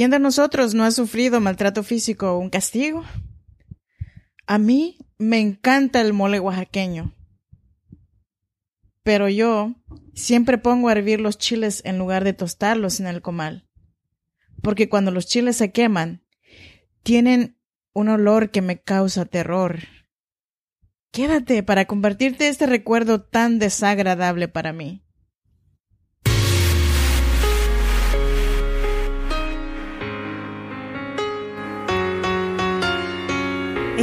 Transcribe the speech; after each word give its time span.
¿Quién 0.00 0.12
de 0.12 0.18
nosotros 0.18 0.72
no 0.72 0.84
ha 0.84 0.92
sufrido 0.92 1.42
maltrato 1.42 1.82
físico 1.82 2.32
o 2.32 2.38
un 2.38 2.48
castigo? 2.48 3.04
A 4.46 4.56
mí 4.56 4.96
me 5.18 5.40
encanta 5.40 6.00
el 6.00 6.14
mole 6.14 6.40
oaxaqueño. 6.40 7.14
Pero 9.02 9.28
yo 9.28 9.74
siempre 10.14 10.56
pongo 10.56 10.88
a 10.88 10.92
hervir 10.92 11.20
los 11.20 11.36
chiles 11.36 11.82
en 11.84 11.98
lugar 11.98 12.24
de 12.24 12.32
tostarlos 12.32 12.98
en 13.00 13.08
el 13.08 13.20
comal. 13.20 13.68
Porque 14.62 14.88
cuando 14.88 15.10
los 15.10 15.26
chiles 15.26 15.58
se 15.58 15.70
queman, 15.70 16.24
tienen 17.02 17.58
un 17.92 18.08
olor 18.08 18.50
que 18.50 18.62
me 18.62 18.80
causa 18.80 19.26
terror. 19.26 19.80
Quédate 21.12 21.62
para 21.62 21.84
compartirte 21.84 22.48
este 22.48 22.64
recuerdo 22.64 23.20
tan 23.20 23.58
desagradable 23.58 24.48
para 24.48 24.72
mí. 24.72 25.04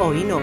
hoy 0.00 0.24
no. 0.24 0.40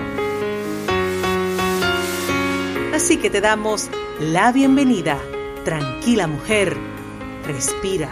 Así 2.94 3.17
que 3.17 3.30
te 3.30 3.41
damos 3.41 3.89
la 4.19 4.52
bienvenida. 4.52 5.19
Tranquila 5.66 6.27
mujer, 6.27 6.77
respira. 7.45 8.09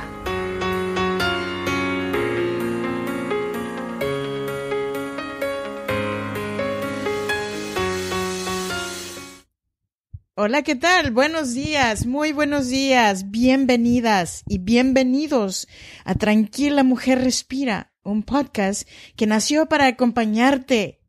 Hola, 10.37 10.63
¿qué 10.63 10.75
tal? 10.75 11.11
Buenos 11.11 11.53
días, 11.53 12.05
muy 12.05 12.31
buenos 12.33 12.67
días, 12.67 13.31
bienvenidas 13.31 14.43
y 14.47 14.57
bienvenidos 14.57 15.67
a 16.03 16.15
Tranquila 16.15 16.83
Mujer 16.83 17.23
Respira, 17.23 17.93
un 18.03 18.21
podcast 18.21 18.87
que 19.15 19.27
nació 19.27 19.67
para 19.67 19.87
acompañarte 19.87 21.04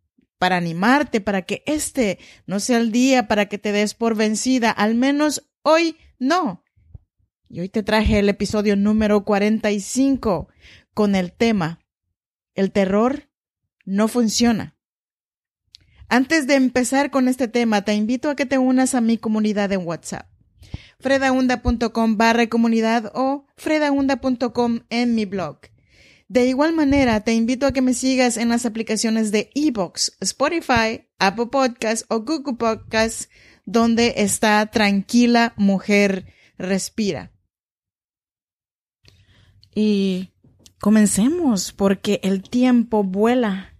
para 0.46 0.58
animarte, 0.58 1.20
para 1.20 1.42
que 1.42 1.64
este 1.66 2.20
no 2.46 2.60
sea 2.60 2.78
el 2.78 2.92
día 2.92 3.26
para 3.26 3.46
que 3.46 3.58
te 3.58 3.72
des 3.72 3.94
por 3.94 4.14
vencida, 4.14 4.70
al 4.70 4.94
menos 4.94 5.44
hoy 5.62 5.96
no. 6.20 6.62
Y 7.48 7.58
hoy 7.58 7.68
te 7.68 7.82
traje 7.82 8.20
el 8.20 8.28
episodio 8.28 8.76
número 8.76 9.24
45 9.24 10.46
con 10.94 11.16
el 11.16 11.32
tema 11.32 11.80
El 12.54 12.70
terror 12.70 13.28
no 13.84 14.06
funciona. 14.06 14.76
Antes 16.08 16.46
de 16.46 16.54
empezar 16.54 17.10
con 17.10 17.26
este 17.26 17.48
tema, 17.48 17.82
te 17.82 17.94
invito 17.94 18.30
a 18.30 18.36
que 18.36 18.46
te 18.46 18.56
unas 18.56 18.94
a 18.94 19.00
mi 19.00 19.18
comunidad 19.18 19.72
en 19.72 19.84
WhatsApp. 19.84 20.28
fredaunda.com 21.00 22.16
barra 22.16 22.46
comunidad 22.46 23.10
o 23.16 23.48
fredaunda.com 23.56 24.78
en 24.90 25.16
mi 25.16 25.24
blog. 25.24 25.58
De 26.28 26.46
igual 26.46 26.74
manera, 26.74 27.20
te 27.20 27.34
invito 27.34 27.66
a 27.66 27.72
que 27.72 27.82
me 27.82 27.94
sigas 27.94 28.36
en 28.36 28.48
las 28.48 28.66
aplicaciones 28.66 29.30
de 29.30 29.50
Ebox, 29.54 30.16
Spotify, 30.20 31.08
Apple 31.18 31.46
Podcasts 31.46 32.04
o 32.08 32.20
Google 32.20 32.56
Podcasts, 32.56 33.28
donde 33.64 34.14
está 34.16 34.66
Tranquila 34.66 35.54
Mujer 35.56 36.26
Respira. 36.58 37.32
Y 39.72 40.32
comencemos 40.80 41.72
porque 41.72 42.18
el 42.24 42.42
tiempo 42.42 43.04
vuela. 43.04 43.76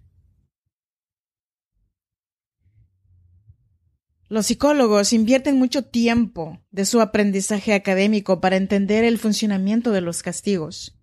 Los 4.29 4.45
psicólogos 4.45 5.11
invierten 5.11 5.57
mucho 5.57 5.83
tiempo 5.83 6.61
de 6.71 6.85
su 6.85 7.01
aprendizaje 7.01 7.73
académico 7.73 8.39
para 8.39 8.57
entender 8.57 9.03
el 9.03 9.17
funcionamiento 9.17 9.91
de 9.91 10.01
los 10.01 10.21
castigos. 10.21 10.96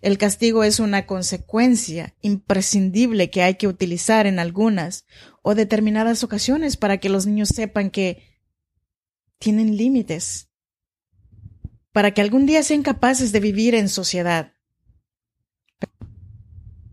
El 0.00 0.18
castigo 0.18 0.64
es 0.64 0.80
una 0.80 1.06
consecuencia 1.06 2.14
imprescindible 2.20 3.30
que 3.30 3.42
hay 3.42 3.54
que 3.54 3.68
utilizar 3.68 4.26
en 4.26 4.38
algunas 4.38 5.06
o 5.42 5.54
determinadas 5.54 6.24
ocasiones 6.24 6.76
para 6.76 6.98
que 6.98 7.08
los 7.08 7.26
niños 7.26 7.48
sepan 7.48 7.90
que 7.90 8.22
tienen 9.38 9.76
límites, 9.76 10.50
para 11.92 12.12
que 12.12 12.20
algún 12.20 12.46
día 12.46 12.62
sean 12.62 12.82
capaces 12.82 13.32
de 13.32 13.40
vivir 13.40 13.74
en 13.74 13.88
sociedad. 13.88 14.54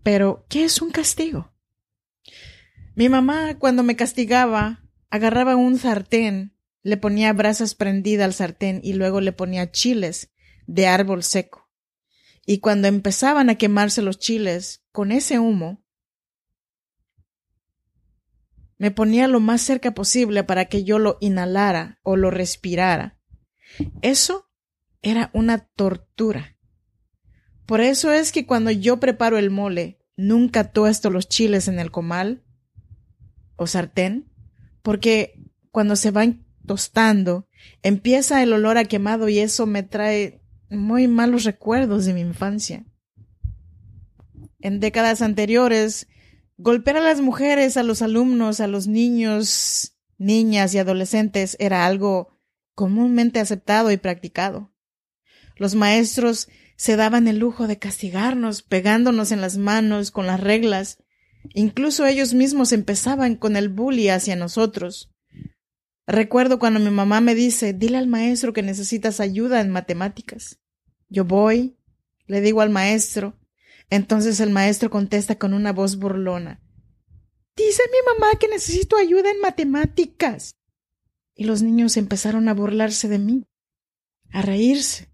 Pero, 0.02 0.44
¿qué 0.48 0.64
es 0.64 0.82
un 0.82 0.90
castigo? 0.90 1.52
Mi 2.94 3.08
mamá, 3.08 3.58
cuando 3.58 3.82
me 3.82 3.96
castigaba, 3.96 4.84
agarraba 5.08 5.56
un 5.56 5.78
sartén, 5.78 6.56
le 6.82 6.96
ponía 6.96 7.32
brasas 7.32 7.74
prendidas 7.74 8.24
al 8.24 8.34
sartén 8.34 8.80
y 8.82 8.94
luego 8.94 9.20
le 9.20 9.32
ponía 9.32 9.70
chiles 9.70 10.30
de 10.66 10.86
árbol 10.86 11.22
seco. 11.22 11.61
Y 12.44 12.58
cuando 12.58 12.88
empezaban 12.88 13.50
a 13.50 13.56
quemarse 13.56 14.02
los 14.02 14.18
chiles 14.18 14.84
con 14.92 15.12
ese 15.12 15.38
humo, 15.38 15.84
me 18.78 18.90
ponía 18.90 19.28
lo 19.28 19.38
más 19.38 19.62
cerca 19.62 19.94
posible 19.94 20.42
para 20.42 20.64
que 20.64 20.82
yo 20.82 20.98
lo 20.98 21.18
inhalara 21.20 22.00
o 22.02 22.16
lo 22.16 22.30
respirara. 22.32 23.16
Eso 24.00 24.50
era 25.02 25.30
una 25.32 25.58
tortura. 25.58 26.56
Por 27.64 27.80
eso 27.80 28.12
es 28.12 28.32
que 28.32 28.44
cuando 28.44 28.72
yo 28.72 28.98
preparo 28.98 29.38
el 29.38 29.50
mole, 29.50 30.00
nunca 30.16 30.72
tuesto 30.72 31.10
los 31.10 31.28
chiles 31.28 31.68
en 31.68 31.78
el 31.78 31.92
comal 31.92 32.42
o 33.56 33.68
sartén, 33.68 34.32
porque 34.82 35.40
cuando 35.70 35.94
se 35.94 36.10
van 36.10 36.44
tostando, 36.66 37.48
empieza 37.82 38.42
el 38.42 38.52
olor 38.52 38.78
a 38.78 38.84
quemado 38.84 39.28
y 39.28 39.38
eso 39.38 39.66
me 39.66 39.84
trae 39.84 40.41
muy 40.72 41.08
malos 41.08 41.44
recuerdos 41.44 42.04
de 42.04 42.14
mi 42.14 42.20
infancia. 42.20 42.84
En 44.60 44.80
décadas 44.80 45.22
anteriores, 45.22 46.08
golpear 46.56 46.96
a 46.96 47.00
las 47.00 47.20
mujeres, 47.20 47.76
a 47.76 47.82
los 47.82 48.02
alumnos, 48.02 48.60
a 48.60 48.66
los 48.66 48.86
niños, 48.86 49.96
niñas 50.18 50.74
y 50.74 50.78
adolescentes 50.78 51.56
era 51.58 51.84
algo 51.84 52.38
comúnmente 52.74 53.40
aceptado 53.40 53.90
y 53.90 53.96
practicado. 53.96 54.72
Los 55.56 55.74
maestros 55.74 56.48
se 56.76 56.96
daban 56.96 57.28
el 57.28 57.38
lujo 57.38 57.66
de 57.66 57.78
castigarnos, 57.78 58.62
pegándonos 58.62 59.30
en 59.32 59.40
las 59.40 59.58
manos 59.58 60.10
con 60.10 60.26
las 60.26 60.40
reglas. 60.40 60.98
Incluso 61.54 62.06
ellos 62.06 62.34
mismos 62.34 62.72
empezaban 62.72 63.36
con 63.36 63.56
el 63.56 63.68
bully 63.68 64.08
hacia 64.08 64.36
nosotros. 64.36 65.10
Recuerdo 66.06 66.58
cuando 66.58 66.80
mi 66.80 66.90
mamá 66.90 67.20
me 67.20 67.34
dice, 67.34 67.72
dile 67.72 67.98
al 67.98 68.08
maestro 68.08 68.52
que 68.52 68.62
necesitas 68.62 69.20
ayuda 69.20 69.60
en 69.60 69.70
matemáticas. 69.70 70.61
Yo 71.12 71.26
voy, 71.26 71.76
le 72.26 72.40
digo 72.40 72.62
al 72.62 72.70
maestro. 72.70 73.38
Entonces 73.90 74.40
el 74.40 74.48
maestro 74.48 74.88
contesta 74.88 75.38
con 75.38 75.52
una 75.52 75.70
voz 75.70 75.96
burlona. 75.96 76.62
Dice 77.54 77.82
mi 77.92 77.98
mamá 78.14 78.38
que 78.40 78.48
necesito 78.48 78.96
ayuda 78.96 79.30
en 79.30 79.40
matemáticas. 79.40 80.56
Y 81.34 81.44
los 81.44 81.60
niños 81.60 81.98
empezaron 81.98 82.48
a 82.48 82.54
burlarse 82.54 83.08
de 83.08 83.18
mí, 83.18 83.46
a 84.30 84.40
reírse. 84.40 85.12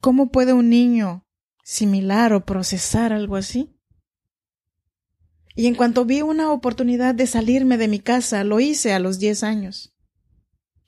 ¿Cómo 0.00 0.30
puede 0.30 0.52
un 0.52 0.68
niño 0.68 1.26
similar 1.64 2.32
o 2.32 2.44
procesar 2.44 3.12
algo 3.12 3.34
así? 3.34 3.76
Y 5.56 5.66
en 5.66 5.74
cuanto 5.74 6.04
vi 6.04 6.22
una 6.22 6.52
oportunidad 6.52 7.16
de 7.16 7.26
salirme 7.26 7.76
de 7.76 7.88
mi 7.88 7.98
casa, 7.98 8.44
lo 8.44 8.60
hice 8.60 8.92
a 8.92 9.00
los 9.00 9.18
diez 9.18 9.42
años. 9.42 9.95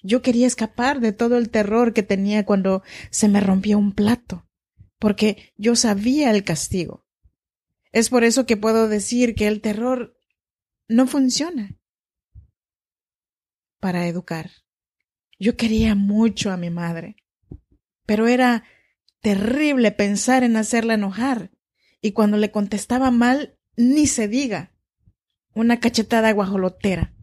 Yo 0.03 0.23
quería 0.23 0.47
escapar 0.47 1.01
de 1.01 1.13
todo 1.13 1.39
el 1.39 1.51
terror 1.51 1.93
que 1.93 2.03
tenía 2.03 2.47
cuando 2.47 2.83
se 3.11 3.29
me 3.29 3.41
rompió 3.41 3.79
un 3.79 3.93
plato, 3.93 4.49
porque 4.99 5.53
yo 5.57 5.77
sabía 5.77 6.31
el 6.31 6.45
castigo. 6.45 7.05
Es 7.93 8.11
por 8.11 8.25
eso 8.25 8.47
que 8.47 8.57
puedo 8.57 8.89
decir 8.89 9.35
que 9.35 9.47
el 9.49 9.61
terror 9.61 10.17
no 10.89 11.07
funciona 11.07 11.79
para 13.81 14.07
educar. 14.07 14.51
Yo 15.39 15.57
quería 15.57 15.95
mucho 15.95 16.51
a 16.51 16.57
mi 16.57 16.71
madre, 16.71 17.17
pero 18.07 18.27
era 18.27 18.65
terrible 19.21 19.93
pensar 19.93 20.45
en 20.45 20.57
hacerla 20.57 20.95
enojar, 20.95 21.51
y 22.01 22.13
cuando 22.13 22.37
le 22.37 22.51
contestaba 22.51 23.11
mal, 23.11 23.59
ni 23.77 24.07
se 24.07 24.29
diga, 24.29 24.73
una 25.55 25.81
cachetada 25.81 26.33
guajolotera. 26.33 27.15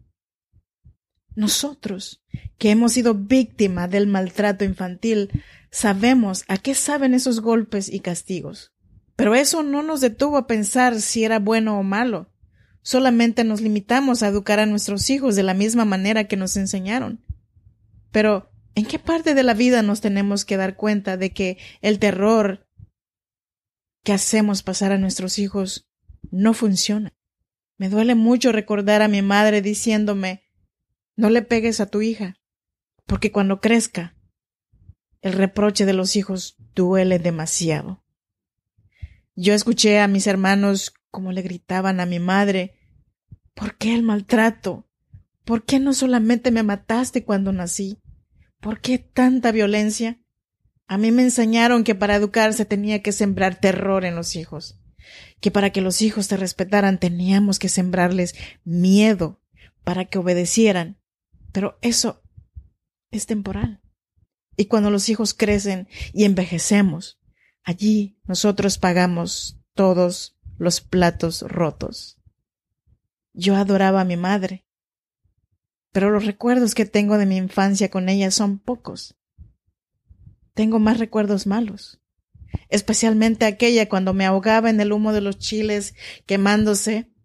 Nosotros, 1.36 2.24
que 2.56 2.70
hemos 2.70 2.94
sido 2.94 3.14
víctimas 3.14 3.90
del 3.90 4.06
maltrato 4.06 4.64
infantil, 4.64 5.30
sabemos 5.70 6.44
a 6.48 6.56
qué 6.56 6.74
saben 6.74 7.12
esos 7.12 7.40
golpes 7.40 7.92
y 7.92 8.00
castigos. 8.00 8.72
Pero 9.16 9.34
eso 9.34 9.62
no 9.62 9.82
nos 9.82 10.00
detuvo 10.00 10.38
a 10.38 10.46
pensar 10.46 11.00
si 11.00 11.24
era 11.24 11.38
bueno 11.38 11.78
o 11.78 11.82
malo. 11.82 12.32
Solamente 12.80 13.44
nos 13.44 13.60
limitamos 13.60 14.22
a 14.22 14.28
educar 14.28 14.60
a 14.60 14.66
nuestros 14.66 15.10
hijos 15.10 15.36
de 15.36 15.42
la 15.42 15.52
misma 15.52 15.84
manera 15.84 16.24
que 16.24 16.36
nos 16.36 16.56
enseñaron. 16.56 17.22
Pero, 18.12 18.50
¿en 18.74 18.86
qué 18.86 18.98
parte 18.98 19.34
de 19.34 19.42
la 19.42 19.52
vida 19.52 19.82
nos 19.82 20.00
tenemos 20.00 20.46
que 20.46 20.56
dar 20.56 20.76
cuenta 20.76 21.18
de 21.18 21.32
que 21.32 21.58
el 21.82 21.98
terror 21.98 22.66
que 24.04 24.14
hacemos 24.14 24.62
pasar 24.62 24.92
a 24.92 24.98
nuestros 24.98 25.38
hijos 25.38 25.90
no 26.30 26.54
funciona? 26.54 27.12
Me 27.76 27.90
duele 27.90 28.14
mucho 28.14 28.52
recordar 28.52 29.02
a 29.02 29.08
mi 29.08 29.20
madre 29.20 29.60
diciéndome 29.60 30.45
no 31.16 31.30
le 31.30 31.42
pegues 31.42 31.80
a 31.80 31.86
tu 31.86 32.02
hija, 32.02 32.36
porque 33.06 33.32
cuando 33.32 33.60
crezca, 33.60 34.16
el 35.22 35.32
reproche 35.32 35.86
de 35.86 35.94
los 35.94 36.14
hijos 36.16 36.56
duele 36.74 37.18
demasiado. 37.18 38.04
Yo 39.34 39.54
escuché 39.54 40.00
a 40.00 40.08
mis 40.08 40.26
hermanos 40.26 40.94
como 41.10 41.32
le 41.32 41.42
gritaban 41.42 42.00
a 42.00 42.06
mi 42.06 42.20
madre 42.20 42.76
¿Por 43.56 43.78
qué 43.78 43.94
el 43.94 44.02
maltrato? 44.02 44.86
¿Por 45.46 45.64
qué 45.64 45.80
no 45.80 45.94
solamente 45.94 46.50
me 46.50 46.62
mataste 46.62 47.24
cuando 47.24 47.52
nací? 47.52 47.98
¿Por 48.60 48.82
qué 48.82 48.98
tanta 48.98 49.50
violencia? 49.50 50.20
A 50.86 50.98
mí 50.98 51.10
me 51.10 51.22
enseñaron 51.22 51.82
que 51.82 51.94
para 51.94 52.16
educarse 52.16 52.66
tenía 52.66 53.00
que 53.00 53.12
sembrar 53.12 53.58
terror 53.58 54.04
en 54.04 54.14
los 54.14 54.36
hijos, 54.36 54.78
que 55.40 55.50
para 55.50 55.70
que 55.70 55.80
los 55.80 56.02
hijos 56.02 56.28
te 56.28 56.36
respetaran 56.36 57.00
teníamos 57.00 57.58
que 57.58 57.70
sembrarles 57.70 58.34
miedo 58.64 59.40
para 59.84 60.04
que 60.04 60.18
obedecieran. 60.18 60.98
Pero 61.56 61.78
eso 61.80 62.22
es 63.10 63.24
temporal. 63.24 63.80
Y 64.58 64.66
cuando 64.66 64.90
los 64.90 65.08
hijos 65.08 65.32
crecen 65.32 65.88
y 66.12 66.24
envejecemos, 66.24 67.18
allí 67.62 68.20
nosotros 68.24 68.76
pagamos 68.76 69.58
todos 69.72 70.36
los 70.58 70.82
platos 70.82 71.40
rotos. 71.40 72.20
Yo 73.32 73.56
adoraba 73.56 74.02
a 74.02 74.04
mi 74.04 74.18
madre, 74.18 74.66
pero 75.92 76.10
los 76.10 76.26
recuerdos 76.26 76.74
que 76.74 76.84
tengo 76.84 77.16
de 77.16 77.24
mi 77.24 77.38
infancia 77.38 77.90
con 77.90 78.10
ella 78.10 78.30
son 78.30 78.58
pocos. 78.58 79.16
Tengo 80.52 80.78
más 80.78 80.98
recuerdos 80.98 81.46
malos, 81.46 82.02
especialmente 82.68 83.46
aquella 83.46 83.88
cuando 83.88 84.12
me 84.12 84.26
ahogaba 84.26 84.68
en 84.68 84.78
el 84.78 84.92
humo 84.92 85.14
de 85.14 85.22
los 85.22 85.38
chiles 85.38 85.94
quemándose 86.26 87.15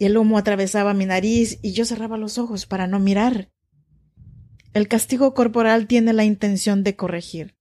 y 0.00 0.06
el 0.06 0.16
humo 0.16 0.38
atravesaba 0.38 0.94
mi 0.94 1.04
nariz 1.04 1.58
y 1.60 1.72
yo 1.72 1.84
cerraba 1.84 2.16
los 2.16 2.38
ojos 2.38 2.64
para 2.64 2.86
no 2.86 2.98
mirar. 2.98 3.52
El 4.72 4.88
castigo 4.88 5.34
corporal 5.34 5.86
tiene 5.86 6.14
la 6.14 6.24
intención 6.24 6.82
de 6.82 6.96
corregir. 6.96 7.58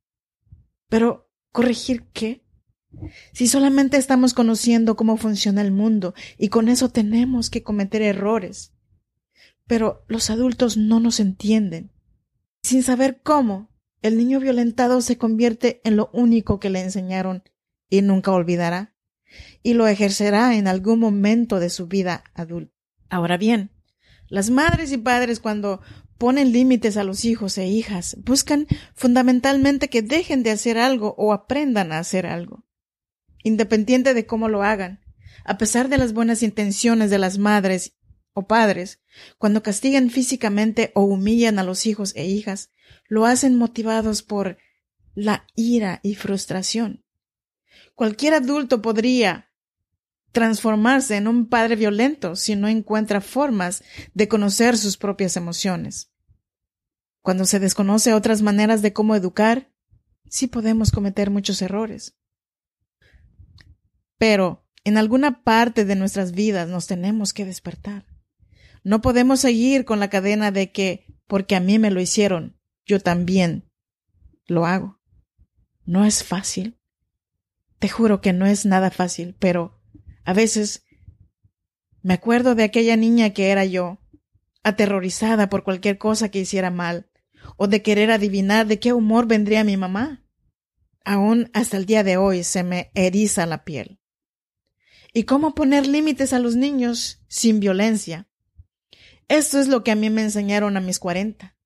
Pero, 0.87 1.29
¿corregir 1.51 2.07
qué? 2.13 2.45
Si 3.33 3.47
solamente 3.47 3.97
estamos 3.97 4.33
conociendo 4.33 4.95
cómo 4.95 5.17
funciona 5.17 5.61
el 5.61 5.73
mundo 5.73 6.13
y 6.37 6.47
con 6.47 6.69
eso 6.69 6.87
tenemos 6.87 7.49
que 7.49 7.61
cometer 7.61 8.01
errores. 8.01 8.71
Pero 9.67 10.05
los 10.07 10.29
adultos 10.29 10.77
no 10.77 11.01
nos 11.01 11.19
entienden. 11.19 11.91
Sin 12.63 12.83
saber 12.83 13.19
cómo, 13.21 13.69
el 14.01 14.17
niño 14.17 14.39
violentado 14.39 15.01
se 15.01 15.17
convierte 15.17 15.81
en 15.83 15.97
lo 15.97 16.09
único 16.13 16.61
que 16.61 16.69
le 16.69 16.79
enseñaron 16.79 17.43
y 17.89 18.01
nunca 18.01 18.31
olvidará, 18.31 18.95
y 19.63 19.73
lo 19.73 19.87
ejercerá 19.87 20.55
en 20.55 20.67
algún 20.67 20.99
momento 20.99 21.59
de 21.59 21.69
su 21.69 21.87
vida 21.87 22.23
adulta. 22.33 22.73
Ahora 23.09 23.37
bien, 23.37 23.71
las 24.27 24.49
madres 24.49 24.91
y 24.91 24.97
padres 24.97 25.39
cuando 25.39 25.81
ponen 26.19 26.51
límites 26.51 26.97
a 26.97 27.03
los 27.03 27.25
hijos 27.25 27.57
e 27.57 27.67
hijas, 27.67 28.17
buscan 28.25 28.67
fundamentalmente 28.93 29.87
que 29.87 30.01
dejen 30.01 30.43
de 30.43 30.51
hacer 30.51 30.77
algo 30.77 31.15
o 31.17 31.33
aprendan 31.33 31.91
a 31.91 31.99
hacer 31.99 32.27
algo, 32.27 32.65
independiente 33.41 34.13
de 34.13 34.25
cómo 34.25 34.49
lo 34.49 34.61
hagan. 34.61 34.99
A 35.45 35.57
pesar 35.57 35.87
de 35.87 35.97
las 35.97 36.13
buenas 36.13 36.43
intenciones 36.43 37.09
de 37.09 37.19
las 37.19 37.37
madres 37.37 37.95
o 38.33 38.47
padres, 38.47 38.99
cuando 39.37 39.63
castigan 39.63 40.09
físicamente 40.09 40.91
o 40.93 41.03
humillan 41.03 41.57
a 41.57 41.63
los 41.63 41.85
hijos 41.85 42.13
e 42.15 42.27
hijas, 42.27 42.69
lo 43.07 43.25
hacen 43.25 43.57
motivados 43.57 44.21
por 44.21 44.57
la 45.15 45.47
ira 45.55 46.01
y 46.03 46.15
frustración. 46.15 47.05
Cualquier 47.95 48.33
adulto 48.33 48.81
podría 48.81 49.51
transformarse 50.31 51.17
en 51.17 51.27
un 51.27 51.47
padre 51.47 51.75
violento 51.75 52.35
si 52.35 52.55
no 52.55 52.67
encuentra 52.67 53.21
formas 53.21 53.83
de 54.13 54.27
conocer 54.27 54.77
sus 54.77 54.97
propias 54.97 55.35
emociones. 55.37 56.11
Cuando 57.21 57.45
se 57.45 57.59
desconoce 57.59 58.13
otras 58.13 58.41
maneras 58.41 58.81
de 58.81 58.93
cómo 58.93 59.15
educar, 59.15 59.71
sí 60.29 60.47
podemos 60.47 60.91
cometer 60.91 61.29
muchos 61.29 61.61
errores. 61.61 62.15
Pero 64.17 64.65
en 64.83 64.97
alguna 64.97 65.43
parte 65.43 65.85
de 65.85 65.95
nuestras 65.95 66.31
vidas 66.31 66.69
nos 66.69 66.87
tenemos 66.87 67.33
que 67.33 67.45
despertar. 67.45 68.05
No 68.83 69.01
podemos 69.01 69.41
seguir 69.41 69.85
con 69.85 69.99
la 69.99 70.09
cadena 70.09 70.51
de 70.51 70.71
que 70.71 71.05
porque 71.27 71.55
a 71.55 71.59
mí 71.59 71.77
me 71.79 71.91
lo 71.91 72.01
hicieron, 72.01 72.57
yo 72.85 72.99
también 72.99 73.69
lo 74.47 74.65
hago. 74.65 74.99
No 75.85 76.05
es 76.05 76.23
fácil. 76.23 76.78
Te 77.79 77.89
juro 77.89 78.21
que 78.21 78.33
no 78.33 78.45
es 78.45 78.65
nada 78.65 78.91
fácil, 78.91 79.35
pero 79.39 79.81
a 80.25 80.33
veces 80.33 80.85
me 82.01 82.13
acuerdo 82.13 82.55
de 82.55 82.63
aquella 82.63 82.95
niña 82.95 83.31
que 83.31 83.49
era 83.49 83.65
yo, 83.65 83.99
aterrorizada 84.63 85.49
por 85.49 85.63
cualquier 85.63 85.97
cosa 85.97 86.29
que 86.29 86.39
hiciera 86.39 86.71
mal, 86.71 87.09
o 87.57 87.67
de 87.67 87.81
querer 87.81 88.11
adivinar 88.11 88.67
de 88.67 88.79
qué 88.79 88.93
humor 88.93 89.27
vendría 89.27 89.63
mi 89.63 89.77
mamá. 89.77 90.23
Aún 91.03 91.49
hasta 91.53 91.77
el 91.77 91.85
día 91.85 92.03
de 92.03 92.17
hoy 92.17 92.43
se 92.43 92.63
me 92.63 92.91
eriza 92.93 93.45
la 93.45 93.63
piel. 93.63 93.99
¿Y 95.13 95.23
cómo 95.23 95.55
poner 95.55 95.87
límites 95.87 96.33
a 96.33 96.39
los 96.39 96.55
niños 96.55 97.23
sin 97.27 97.59
violencia? 97.59 98.29
Esto 99.27 99.59
es 99.59 99.67
lo 99.67 99.83
que 99.83 99.91
a 99.91 99.95
mí 99.95 100.09
me 100.09 100.21
enseñaron 100.21 100.77
a 100.77 100.81
mis 100.81 100.99
cuarenta. 100.99 101.57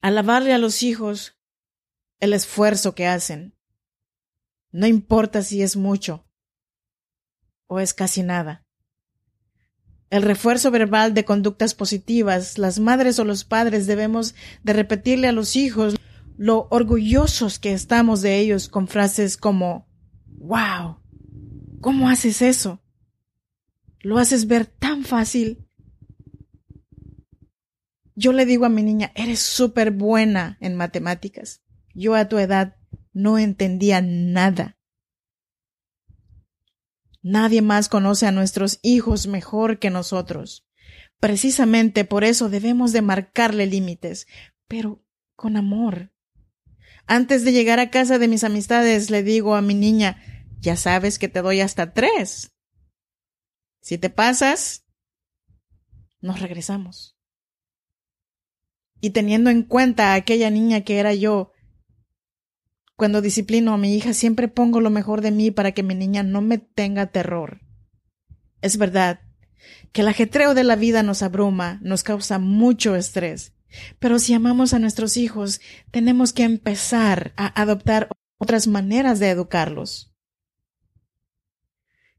Alabarle 0.00 0.52
a 0.52 0.58
los 0.58 0.82
hijos 0.82 1.36
el 2.20 2.32
esfuerzo 2.32 2.94
que 2.94 3.06
hacen. 3.06 3.57
No 4.78 4.86
importa 4.86 5.42
si 5.42 5.60
es 5.60 5.74
mucho, 5.74 6.24
o 7.66 7.80
es 7.80 7.94
casi 7.94 8.22
nada. 8.22 8.64
El 10.08 10.22
refuerzo 10.22 10.70
verbal 10.70 11.14
de 11.14 11.24
conductas 11.24 11.74
positivas, 11.74 12.58
las 12.58 12.78
madres 12.78 13.18
o 13.18 13.24
los 13.24 13.42
padres 13.42 13.88
debemos 13.88 14.36
de 14.62 14.74
repetirle 14.74 15.26
a 15.26 15.32
los 15.32 15.56
hijos 15.56 15.96
lo 16.36 16.68
orgullosos 16.70 17.58
que 17.58 17.72
estamos 17.72 18.22
de 18.22 18.38
ellos 18.38 18.68
con 18.68 18.86
frases 18.86 19.36
como 19.36 19.88
Wow, 20.26 21.00
¿cómo 21.80 22.08
haces 22.08 22.40
eso? 22.40 22.80
Lo 23.98 24.18
haces 24.18 24.46
ver 24.46 24.66
tan 24.66 25.02
fácil. 25.02 25.66
Yo 28.14 28.32
le 28.32 28.46
digo 28.46 28.64
a 28.64 28.68
mi 28.68 28.84
niña, 28.84 29.10
eres 29.16 29.40
súper 29.40 29.90
buena 29.90 30.56
en 30.60 30.76
matemáticas. 30.76 31.64
Yo 31.94 32.14
a 32.14 32.28
tu 32.28 32.38
edad 32.38 32.77
no 33.18 33.36
entendía 33.36 34.00
nada. 34.00 34.78
Nadie 37.20 37.62
más 37.62 37.88
conoce 37.88 38.26
a 38.26 38.32
nuestros 38.32 38.78
hijos 38.82 39.26
mejor 39.26 39.80
que 39.80 39.90
nosotros. 39.90 40.68
Precisamente 41.18 42.04
por 42.04 42.22
eso 42.22 42.48
debemos 42.48 42.92
de 42.92 43.02
marcarle 43.02 43.66
límites, 43.66 44.28
pero 44.68 45.04
con 45.34 45.56
amor. 45.56 46.12
Antes 47.06 47.44
de 47.44 47.52
llegar 47.52 47.80
a 47.80 47.90
casa 47.90 48.18
de 48.18 48.28
mis 48.28 48.44
amistades 48.44 49.10
le 49.10 49.24
digo 49.24 49.56
a 49.56 49.62
mi 49.62 49.74
niña, 49.74 50.22
ya 50.60 50.76
sabes 50.76 51.18
que 51.18 51.28
te 51.28 51.42
doy 51.42 51.60
hasta 51.60 51.92
tres. 51.92 52.52
Si 53.80 53.98
te 53.98 54.10
pasas, 54.10 54.84
nos 56.20 56.38
regresamos. 56.38 57.16
Y 59.00 59.10
teniendo 59.10 59.50
en 59.50 59.64
cuenta 59.64 60.12
a 60.12 60.14
aquella 60.14 60.50
niña 60.50 60.82
que 60.82 60.98
era 60.98 61.14
yo, 61.14 61.52
cuando 62.98 63.22
disciplino 63.22 63.72
a 63.72 63.78
mi 63.78 63.94
hija 63.94 64.12
siempre 64.12 64.48
pongo 64.48 64.80
lo 64.80 64.90
mejor 64.90 65.20
de 65.20 65.30
mí 65.30 65.52
para 65.52 65.70
que 65.70 65.84
mi 65.84 65.94
niña 65.94 66.24
no 66.24 66.40
me 66.40 66.58
tenga 66.58 67.06
terror. 67.06 67.60
Es 68.60 68.76
verdad 68.76 69.20
que 69.92 70.00
el 70.00 70.08
ajetreo 70.08 70.52
de 70.52 70.64
la 70.64 70.74
vida 70.74 71.04
nos 71.04 71.22
abruma, 71.22 71.78
nos 71.80 72.02
causa 72.02 72.40
mucho 72.40 72.96
estrés, 72.96 73.54
pero 74.00 74.18
si 74.18 74.34
amamos 74.34 74.74
a 74.74 74.80
nuestros 74.80 75.16
hijos, 75.16 75.60
tenemos 75.92 76.32
que 76.32 76.42
empezar 76.42 77.32
a 77.36 77.62
adoptar 77.62 78.08
otras 78.36 78.66
maneras 78.66 79.20
de 79.20 79.30
educarlos. 79.30 80.12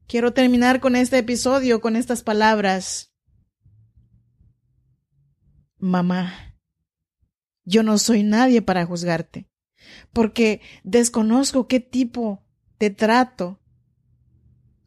Quiero 0.06 0.32
terminar 0.32 0.80
con 0.80 0.96
este 0.96 1.18
episodio 1.18 1.82
con 1.82 1.94
estas 1.94 2.22
palabras. 2.22 3.12
Mamá, 5.76 6.56
yo 7.66 7.82
no 7.82 7.98
soy 7.98 8.22
nadie 8.22 8.62
para 8.62 8.86
juzgarte 8.86 9.50
porque 10.12 10.60
desconozco 10.84 11.68
qué 11.68 11.80
tipo 11.80 12.42
de 12.78 12.90
trato 12.90 13.60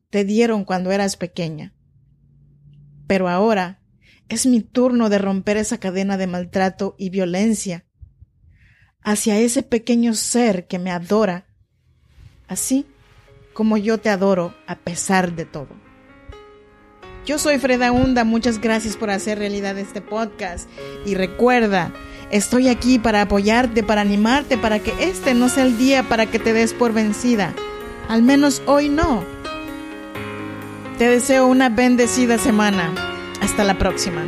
te 0.09 0.23
dieron 0.23 0.65
cuando 0.65 0.91
eras 0.91 1.17
pequeña. 1.17 1.73
Pero 3.07 3.29
ahora 3.29 3.81
es 4.29 4.45
mi 4.45 4.61
turno 4.61 5.09
de 5.09 5.17
romper 5.17 5.57
esa 5.57 5.79
cadena 5.79 6.17
de 6.17 6.27
maltrato 6.27 6.95
y 6.97 7.09
violencia. 7.09 7.85
hacia 9.03 9.37
ese 9.37 9.63
pequeño 9.63 10.13
ser 10.13 10.65
que 10.67 10.79
me 10.79 10.89
adora, 10.89 11.45
así 12.47 12.85
como 13.53 13.77
yo 13.77 13.99
te 13.99 14.09
adoro 14.09 14.55
a 14.65 14.77
pesar 14.79 15.35
de 15.35 15.45
todo. 15.45 15.75
Yo 17.25 17.37
soy 17.37 17.57
Freda 17.59 17.91
Hunda, 17.91 18.23
muchas 18.23 18.59
gracias 18.59 18.97
por 18.97 19.09
hacer 19.09 19.37
realidad 19.39 19.77
este 19.77 20.01
podcast 20.01 20.69
y 21.05 21.15
recuerda, 21.15 21.93
estoy 22.31 22.69
aquí 22.69 22.99
para 22.99 23.21
apoyarte, 23.21 23.83
para 23.83 24.01
animarte, 24.01 24.57
para 24.57 24.79
que 24.79 24.93
este 24.99 25.33
no 25.33 25.49
sea 25.49 25.65
el 25.65 25.77
día 25.77 26.03
para 26.03 26.25
que 26.25 26.39
te 26.39 26.53
des 26.53 26.73
por 26.73 26.93
vencida. 26.93 27.53
Al 28.09 28.23
menos 28.23 28.61
hoy 28.65 28.89
no. 28.89 29.23
Te 30.97 31.07
deseo 31.07 31.47
una 31.47 31.69
bendecida 31.69 32.37
semana. 32.37 32.93
Hasta 33.41 33.63
la 33.63 33.77
próxima. 33.77 34.23